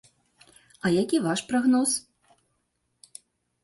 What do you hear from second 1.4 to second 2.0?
прагноз?